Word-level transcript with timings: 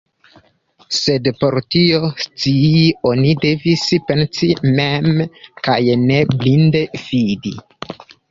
Sed 0.99 1.27
por 1.41 1.57
tion 1.75 2.07
scii, 2.23 2.79
oni 3.11 3.35
devis 3.43 3.83
pensi 4.07 4.49
mem, 4.79 5.21
kaj 5.69 5.79
ne 6.07 6.19
blinde 6.35 6.83
fidi. 7.05 7.53